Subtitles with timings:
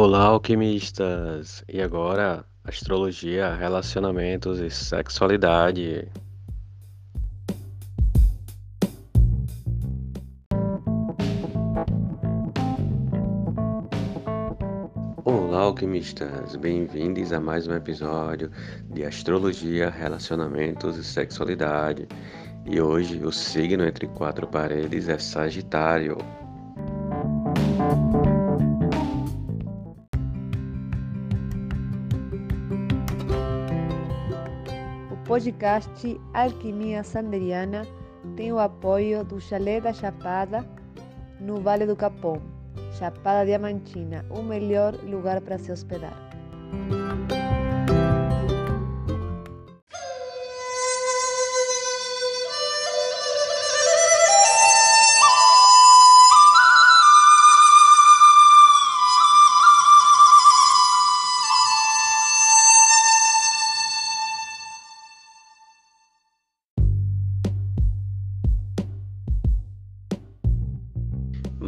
[0.00, 1.64] Olá, alquimistas!
[1.68, 6.06] E agora, astrologia, relacionamentos e sexualidade.
[15.24, 16.54] Olá, alquimistas!
[16.54, 18.52] Bem-vindos a mais um episódio
[18.92, 22.06] de astrologia, relacionamentos e sexualidade.
[22.64, 26.16] E hoje o signo entre quatro paredes é Sagitário.
[35.28, 37.86] Podcast Alquimia Sanderiana
[38.34, 40.64] tem o apoio do Chalé da Chapada,
[41.38, 42.40] no Vale do Capão,
[42.98, 46.27] Chapada Diamantina, o melhor lugar para se hospedar.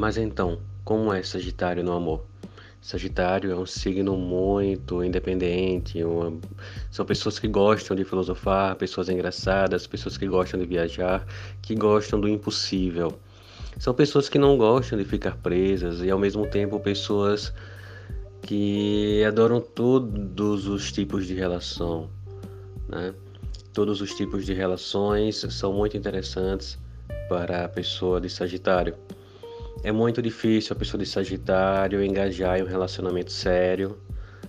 [0.00, 2.24] Mas então, como é Sagitário no amor?
[2.80, 6.32] Sagitário é um signo muito independente, uma...
[6.90, 11.26] são pessoas que gostam de filosofar, pessoas engraçadas, pessoas que gostam de viajar,
[11.60, 13.12] que gostam do impossível.
[13.78, 17.52] São pessoas que não gostam de ficar presas e ao mesmo tempo pessoas
[18.40, 22.08] que adoram todos os tipos de relação,
[22.88, 23.12] né?
[23.74, 26.78] Todos os tipos de relações são muito interessantes
[27.28, 28.94] para a pessoa de Sagitário.
[29.82, 33.96] É muito difícil a pessoa de Sagitário engajar em um relacionamento sério.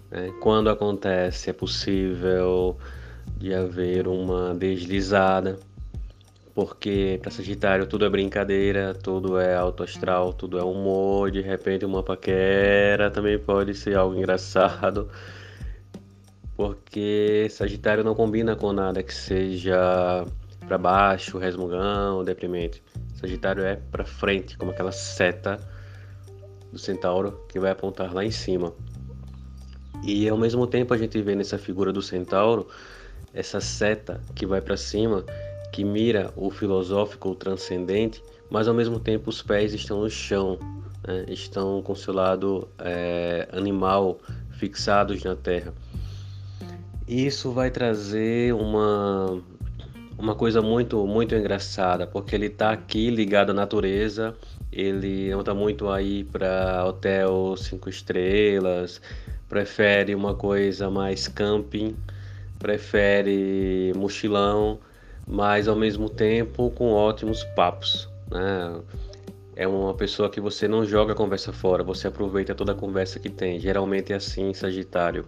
[0.09, 0.29] Né?
[0.41, 2.77] Quando acontece, é possível
[3.37, 5.57] de haver uma deslizada,
[6.53, 11.31] porque para Sagitário tudo é brincadeira, tudo é alto astral, tudo é humor.
[11.31, 15.07] De repente, uma paquera também pode ser algo engraçado,
[16.57, 20.25] porque Sagitário não combina com nada que seja
[20.67, 22.83] para baixo, resmungão, deprimente.
[23.21, 25.59] Sagitário é para frente, como aquela seta
[26.71, 28.73] do centauro que vai apontar lá em cima.
[30.03, 32.67] E ao mesmo tempo a gente vê nessa figura do centauro
[33.31, 35.23] essa seta que vai para cima,
[35.71, 40.57] que mira o filosófico, o transcendente, mas ao mesmo tempo os pés estão no chão,
[41.07, 41.25] né?
[41.27, 45.71] estão com seu lado é, animal fixados na terra.
[47.07, 49.41] Isso vai trazer uma
[50.21, 54.35] uma coisa muito muito engraçada, porque ele está aqui ligado à natureza,
[54.71, 59.01] ele não está muito aí para hotel cinco estrelas,
[59.49, 61.95] prefere uma coisa mais camping,
[62.59, 64.79] prefere mochilão,
[65.27, 68.79] mas ao mesmo tempo com ótimos papos, né?
[69.55, 73.19] É uma pessoa que você não joga a conversa fora, você aproveita toda a conversa
[73.19, 73.59] que tem.
[73.59, 75.25] Geralmente é assim, Sagitário.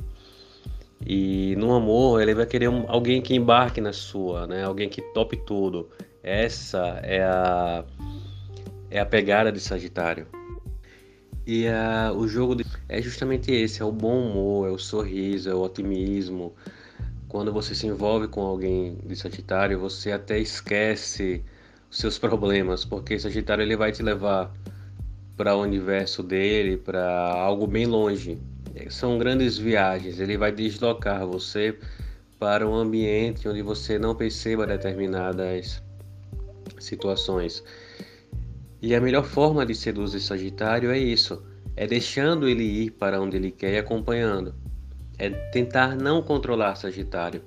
[1.05, 4.63] E no amor, ele vai querer um, alguém que embarque na sua, né?
[4.63, 5.89] Alguém que tope tudo.
[6.21, 7.83] Essa é a
[8.89, 10.27] é a pegada de Sagitário.
[11.45, 15.49] E a, o jogo de, é justamente esse, é o bom humor, é o sorriso,
[15.49, 16.53] é o otimismo.
[17.27, 21.43] Quando você se envolve com alguém de Sagitário, você até esquece
[21.89, 24.53] os seus problemas, porque Sagitário ele vai te levar
[25.35, 28.39] para o universo dele, para algo bem longe,
[28.89, 31.77] são grandes viagens, ele vai deslocar você
[32.39, 35.81] para um ambiente onde você não perceba determinadas
[36.79, 37.63] situações.
[38.81, 41.41] E a melhor forma de seduzir Sagitário é isso:
[41.75, 44.53] é deixando ele ir para onde ele quer e acompanhando.
[45.17, 47.41] É tentar não controlar Sagitário.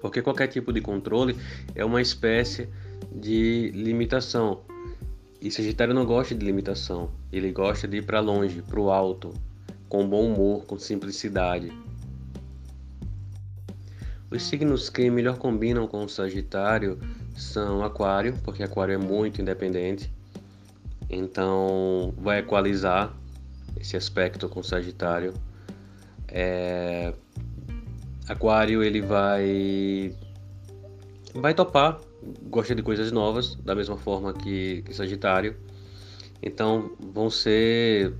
[0.00, 1.36] Porque qualquer tipo de controle
[1.74, 2.68] é uma espécie
[3.14, 4.60] de limitação.
[5.40, 9.32] E Sagitário não gosta de limitação, ele gosta de ir para longe, para o alto,
[9.92, 11.70] com bom humor, com simplicidade.
[14.30, 16.98] Os signos que melhor combinam com o Sagitário
[17.36, 20.10] são Aquário, porque Aquário é muito independente,
[21.10, 23.14] então vai equalizar
[23.78, 25.34] esse aspecto com Sagitário.
[26.26, 27.12] É...
[28.26, 30.16] Aquário ele vai
[31.34, 32.00] vai topar,
[32.44, 35.54] gosta de coisas novas, da mesma forma que, que Sagitário.
[36.42, 38.14] Então vão ser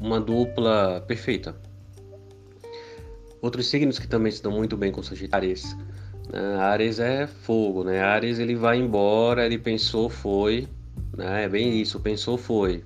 [0.00, 1.54] uma dupla perfeita.
[3.40, 5.76] Outros signos que também se dão muito bem com Sagitário, Ares.
[6.32, 6.56] Né?
[6.56, 8.00] Ares é fogo, né?
[8.00, 10.66] Ares ele vai embora, ele pensou, foi,
[11.16, 11.44] né?
[11.44, 12.82] É bem isso, pensou, foi.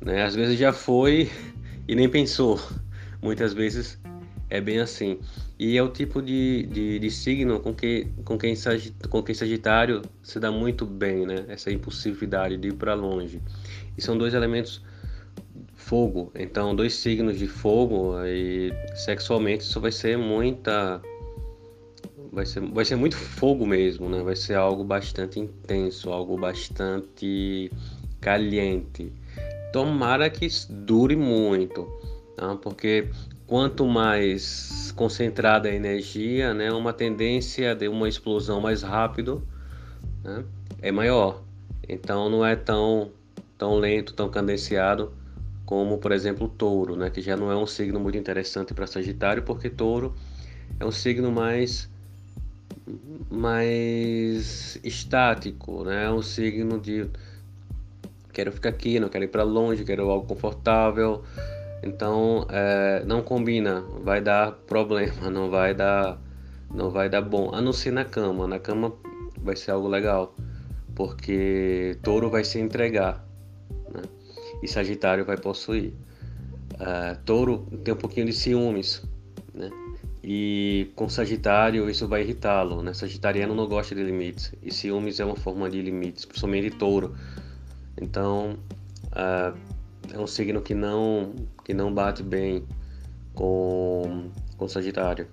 [0.00, 0.22] Né?
[0.22, 1.30] Às vezes já foi
[1.86, 2.58] e nem pensou.
[3.22, 3.98] Muitas vezes
[4.48, 5.18] é bem assim.
[5.58, 8.54] E é o tipo de, de, de signo com, que, com, quem,
[9.08, 11.44] com quem Sagitário se dá muito bem, né?
[11.48, 13.40] Essa impulsividade de ir para longe.
[13.96, 14.82] E são dois elementos
[15.84, 16.32] fogo.
[16.34, 21.02] Então, dois signos de fogo e sexualmente isso vai ser muita
[22.32, 24.22] vai ser, vai ser muito fogo mesmo, né?
[24.22, 27.70] Vai ser algo bastante intenso, algo bastante
[28.20, 29.12] caliente.
[29.72, 31.86] Tomara que dure muito,
[32.36, 32.56] tá?
[32.56, 33.08] porque
[33.46, 39.46] quanto mais concentrada a energia, né, uma tendência de uma explosão mais rápido
[40.22, 40.44] né,
[40.80, 41.42] é maior.
[41.86, 43.10] Então não é tão,
[43.58, 45.12] tão lento, tão cadenciado
[45.64, 49.42] como, por exemplo, touro, né, que já não é um signo muito interessante para Sagitário,
[49.42, 50.14] porque touro
[50.78, 51.88] é um signo mais
[53.30, 56.04] mais estático, né?
[56.04, 57.08] É um signo de
[58.32, 61.22] quero ficar aqui, não quero ir para longe, quero algo confortável.
[61.82, 66.18] Então é, não combina, vai dar problema, não vai dar,
[66.72, 67.54] não vai dar bom.
[67.54, 68.92] A não ser na cama, na cama
[69.38, 70.34] vai ser algo legal,
[70.94, 73.24] porque Touro vai se entregar?
[74.64, 75.92] E Sagitário vai possuir.
[76.72, 79.02] Uh, touro tem um pouquinho de ciúmes,
[79.52, 79.70] né?
[80.22, 82.94] E com Sagitário isso vai irritá-lo, né?
[82.94, 87.14] Sagitariano não gosta de limites e ciúmes é uma forma de limites, principalmente Touro.
[88.00, 88.56] Então
[89.12, 89.54] uh,
[90.10, 92.64] é um signo que não que não bate bem
[93.34, 95.28] com com Sagitário.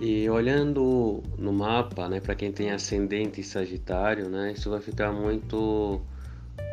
[0.00, 6.00] E olhando no mapa, né, para quem tem ascendente Sagitário, né, isso vai ficar muito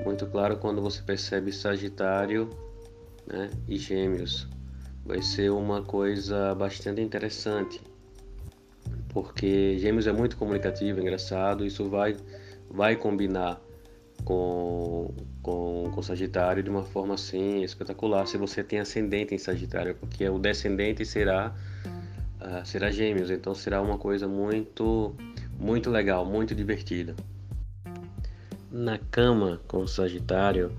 [0.04, 2.50] muito claro quando você percebe Sagitário,
[3.26, 4.48] né, e Gêmeos
[5.06, 7.80] vai ser uma coisa bastante interessante,
[9.10, 12.16] porque Gêmeos é muito comunicativo, engraçado, isso vai,
[12.70, 13.62] vai combinar
[14.24, 15.14] com,
[15.44, 18.26] com, com Sagitário de uma forma assim espetacular.
[18.28, 21.54] Se você tem ascendente em Sagitário, porque o descendente será
[22.42, 25.16] uh, será Gêmeos, então será uma coisa muito
[25.60, 27.16] muito legal, muito divertida.
[28.78, 30.70] Na cama com Sagitário,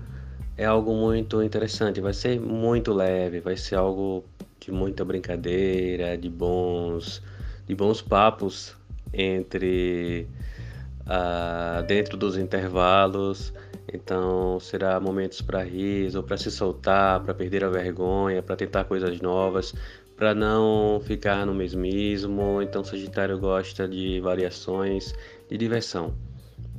[0.55, 4.23] é algo muito interessante, vai ser muito leve, vai ser algo
[4.59, 7.23] de muita brincadeira, de bons,
[7.65, 8.75] de bons papos
[9.11, 10.27] entre
[11.07, 13.51] uh, dentro dos intervalos.
[13.91, 18.83] Então será momentos para rir ou para se soltar, para perder a vergonha, para tentar
[18.83, 19.73] coisas novas,
[20.15, 22.61] para não ficar no mesmismo.
[22.61, 25.15] Então Sagitário gosta de variações,
[25.49, 26.13] de diversão.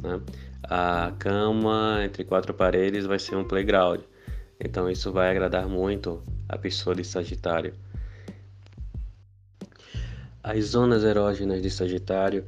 [0.01, 0.21] Né?
[0.63, 4.01] A cama entre quatro paredes vai ser um playground.
[4.61, 7.75] Então isso vai agradar muito a pessoa de Sagitário.
[10.43, 12.45] As zonas erógenas de Sagitário,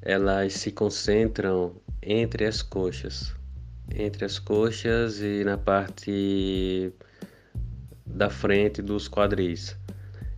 [0.00, 3.34] elas se concentram entre as coxas,
[3.94, 6.92] entre as coxas e na parte
[8.06, 9.76] da frente dos quadris.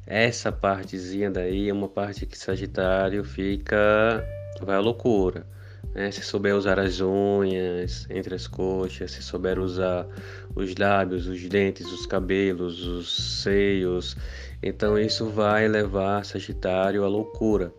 [0.07, 4.25] Essa partezinha daí é uma parte que Sagitário fica
[4.63, 5.47] vai à loucura.
[5.95, 6.11] Né?
[6.11, 10.07] Se souber usar as unhas entre as coxas, se souber usar
[10.55, 14.17] os lábios, os dentes, os cabelos, os seios,
[14.63, 17.73] então isso vai levar Sagitário à loucura.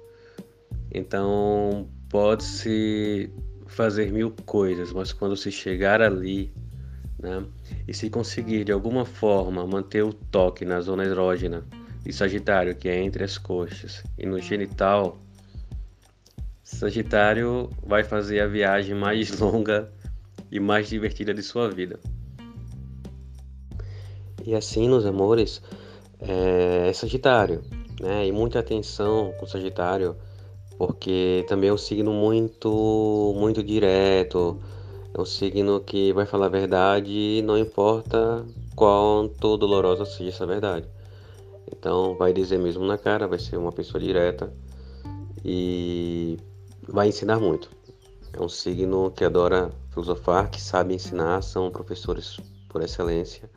[0.94, 3.30] Então pode-se
[3.66, 6.54] fazer mil coisas, mas quando se chegar ali,
[7.20, 7.44] né,
[7.88, 11.66] e se conseguir de alguma forma manter o toque na zona erógena
[12.04, 15.20] de Sagitário, que é entre as coxas, e no genital,
[16.66, 19.88] Sagitário vai fazer a viagem mais longa
[20.52, 22.00] e mais divertida de sua vida.
[24.44, 25.62] E assim, meus amores,
[26.20, 27.62] é Sagitário,
[28.02, 28.26] né?
[28.26, 30.16] E muita atenção com Sagitário,
[30.76, 34.60] porque também é um signo muito, muito direto.
[35.14, 38.44] É um signo que vai falar a verdade, não importa
[38.76, 40.88] quanto dolorosa seja essa verdade.
[41.72, 44.52] Então, vai dizer mesmo na cara, vai ser uma pessoa direta.
[45.44, 46.40] E
[46.88, 47.70] vai ensinar muito.
[48.34, 52.38] É um signo que adora filosofar, que sabe ensinar, são professores
[52.70, 53.50] por excelência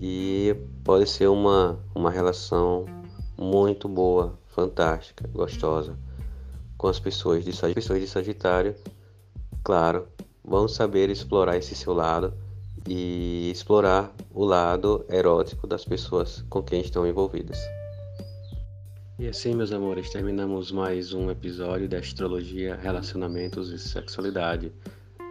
[0.00, 2.84] e pode ser uma, uma relação
[3.36, 5.96] muito boa, fantástica, gostosa
[6.76, 8.74] com as pessoas de, pessoas de Sagitário.
[9.62, 10.06] Claro,
[10.44, 12.32] vão saber explorar esse seu lado
[12.88, 17.58] e explorar o lado erótico das pessoas com quem estão envolvidas.
[19.18, 24.70] E assim, meus amores, terminamos mais um episódio da Astrologia, Relacionamentos e Sexualidade.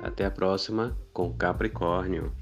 [0.01, 2.33] Até a próxima com Capricórnio.